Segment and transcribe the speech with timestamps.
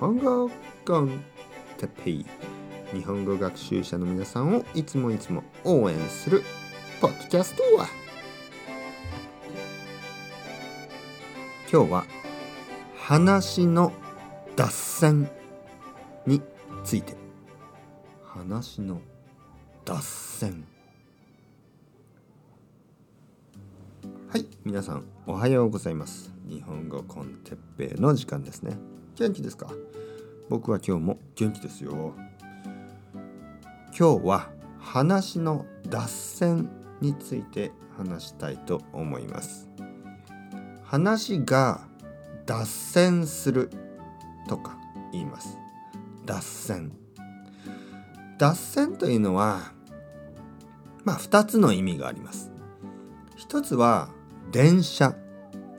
[0.00, 0.50] 本語
[0.86, 1.22] コン
[1.76, 2.26] テペイ
[2.94, 6.42] 日本語学習者の皆さんをいつもいつも応援する
[7.02, 7.86] ポッドキャストは。
[11.70, 12.06] 今日は
[12.96, 13.92] 話の
[14.56, 15.30] 脱線
[16.26, 16.40] に
[16.82, 17.14] ついて。
[18.24, 19.02] 話の
[19.84, 20.64] 脱線。
[24.30, 26.32] はい皆さんおはようございます。
[26.48, 28.78] 日本語コンテッペイの時間ですね。
[29.16, 29.68] 元気ですか？
[30.48, 32.14] 僕は今日も元気ですよ。
[33.98, 34.48] 今日は
[34.78, 39.68] 話の脱線について話したいと思います。
[40.82, 41.86] 話が
[42.46, 43.70] 脱線する
[44.48, 44.76] とか
[45.12, 45.56] 言います。
[46.24, 46.92] 脱線。
[48.38, 49.72] 脱線というのは
[51.04, 52.50] まあ2つの意味があります。
[53.36, 54.08] 一つは
[54.50, 55.14] 電車。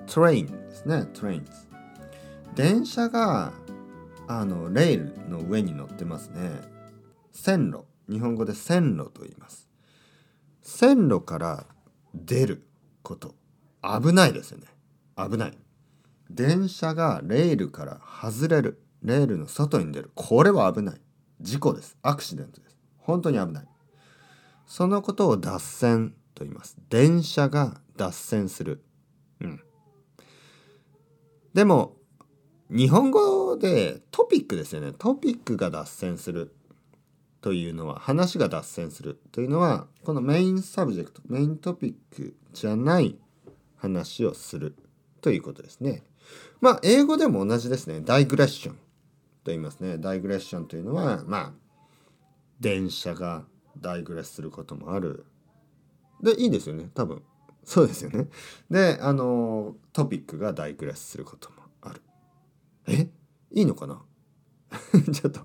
[0.07, 1.07] Train ですね。
[1.13, 1.45] Trains
[2.55, 3.53] 電車が
[4.27, 6.51] あのレールの上に乗ってますね。
[7.31, 7.85] 線路。
[8.09, 9.69] 日本語で線路と言います。
[10.61, 11.65] 線路から
[12.13, 12.67] 出る
[13.03, 13.35] こと。
[13.81, 14.67] 危ないですよね。
[15.17, 15.57] 危ない。
[16.29, 18.81] 電車がレールから外れる。
[19.01, 20.11] レールの外に出る。
[20.13, 21.01] これは危ない。
[21.39, 21.97] 事故です。
[22.01, 22.77] アクシデントです。
[22.97, 23.67] 本当に危ない。
[24.67, 26.77] そのことを脱線と言います。
[26.89, 28.83] 電車が脱線する。
[29.39, 29.61] うん。
[31.53, 31.97] でも
[32.71, 36.55] 日本語でトピックですよねトピックが脱線する
[37.41, 43.17] というのは話が脱線するというのはこのメインサブジェクトメイントピックじゃない
[43.75, 44.75] 話をする
[45.19, 46.03] ということですね。
[46.61, 47.99] まあ英語でも同じですね。
[48.01, 48.79] ダイグレッションと
[49.45, 49.97] 言いますね。
[49.97, 51.51] ダイグレッションというのはまあ
[52.59, 53.43] 電車が
[53.79, 55.25] ダイグレスすることもある。
[56.21, 57.21] でいいですよね多分。
[57.63, 58.27] そうですよね。
[58.69, 61.57] であのトピックがダイグレスすることも。
[62.87, 63.09] え？
[63.51, 64.01] いいのかな？
[65.13, 65.41] ちょっと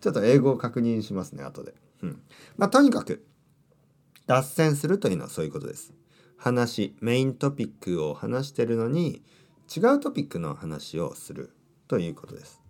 [0.00, 1.74] ちょっと英語を確認しますね後で。
[2.02, 2.22] うん、
[2.56, 3.24] まあとにかく
[4.26, 5.92] 脱線するというのはそういうことです。
[6.36, 9.22] 話メイントピックを話してるのに
[9.74, 11.52] 違うトピックの話をする
[11.86, 12.60] ということです。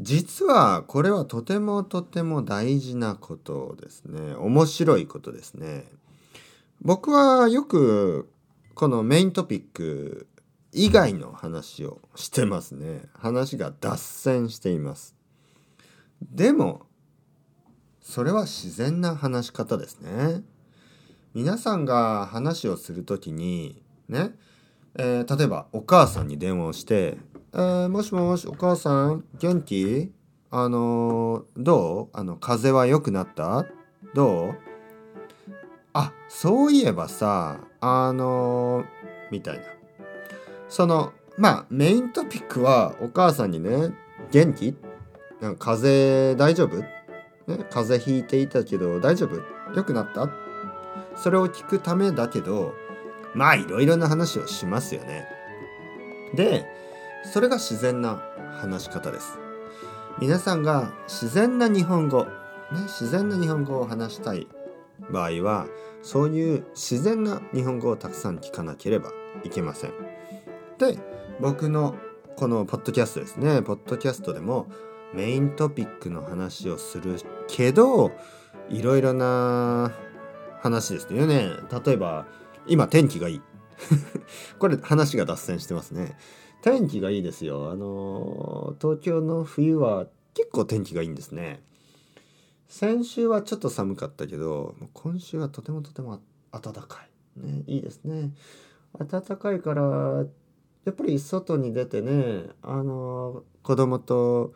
[0.00, 4.34] 実はこれはとてもとても大事なことですね。
[4.34, 5.84] 面白いことですね。
[6.82, 8.30] 僕はよく
[8.74, 10.26] このメイントピック
[10.72, 13.02] 以外の話をしてますね。
[13.14, 15.16] 話が脱線しています。
[16.22, 16.86] でも
[18.00, 20.42] それは自然な話し方ですね。
[21.34, 24.34] 皆さんが話をする時にね、
[24.96, 27.18] えー、例えばお母さんに電話をして
[27.54, 30.12] 「えー、もしもしお母さん元気？
[30.50, 32.16] あのー、どう？
[32.16, 33.66] あの風邪は良くなった？
[34.14, 34.54] どう？
[35.92, 38.84] あそういえばさあの
[39.30, 39.64] みたいな
[40.70, 43.92] そのまあメイントピックはお母さんにね
[44.30, 44.74] 元気？
[45.40, 46.86] なんか風邪大丈夫、ね、
[47.70, 49.42] 風邪ひいていたけど大丈夫？
[49.74, 50.30] 良くなった？
[51.16, 52.74] それを聞くためだけど
[53.34, 55.26] まあいろいろな話をしますよね。
[56.34, 56.66] で
[57.32, 58.22] それが自然な
[58.60, 59.38] 話し方です。
[60.20, 62.30] 皆さんが自然な日本語、ね、
[62.84, 64.46] 自然な日本語を話したい
[65.10, 65.66] 場合は
[66.02, 69.10] そういう自然な日本語をたくさん聞かなければ
[69.44, 69.92] いけません。
[70.80, 70.98] で
[71.40, 71.94] 僕の
[72.36, 74.66] このポッドキャストですねポッドキャストでも
[75.14, 77.16] メイントピックの話をする
[77.48, 78.10] けど
[78.68, 79.92] いろいろな
[80.60, 81.48] 話ですよね。
[81.84, 82.26] 例えば、
[82.66, 83.42] 今天気がいい。
[84.58, 86.16] これ話が脱線してますね。
[86.62, 87.70] 天気がいいですよ。
[87.70, 91.62] あの、東京の冬は結構天気がいいんですね。
[92.68, 96.20] 先週はちょっと寒かったけど、今週はとてもとても
[96.52, 97.00] 暖か
[97.36, 97.40] い。
[97.40, 98.32] ね、いいですね。
[98.98, 100.26] 暖かいから、
[100.84, 104.54] やっぱり外に出てね、あの、子供と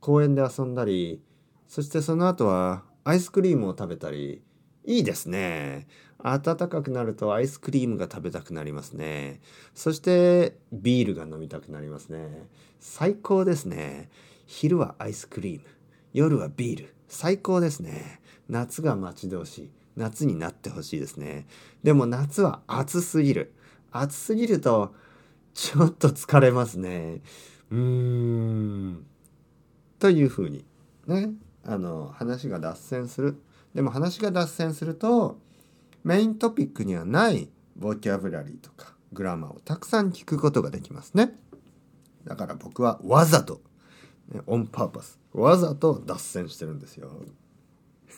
[0.00, 1.22] 公園で遊んだり、
[1.66, 4.42] そしてその後はアイスクリームを食べたり、
[4.84, 5.86] いいですね。
[6.22, 9.40] 暖かくなるとアイスクリームが食べたくなりますね。
[9.74, 12.48] そしてビールが飲みたくなりますね。
[12.80, 14.10] 最高ですね。
[14.46, 15.64] 昼はアイスクリーム、
[16.12, 16.94] 夜はビール。
[17.08, 18.20] 最高ですね。
[18.48, 19.70] 夏が待ち遠しい。
[19.96, 21.46] 夏になってほしいですね。
[21.82, 23.54] でも夏は暑すぎる。
[23.90, 24.94] 暑すぎると
[25.56, 27.22] ちょっと疲れますね。
[27.70, 29.06] うーん。
[29.98, 30.66] というふうに
[31.06, 31.30] ね、
[31.64, 33.42] あの話が脱線する
[33.74, 35.38] でも話が脱線すると
[36.04, 41.32] メイントピックにはないボキャブラリーとかグラマーをたくさん聞くことができますね。
[42.24, 43.62] だから僕はわざと、
[44.28, 47.10] ね、オンパーパスわざと脱線してるんですよ。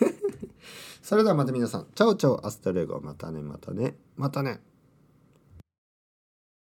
[1.03, 4.51] それではまた皆さん、チャオチャオアスタレゴまたねまたねまたね。
[4.51, 4.78] またね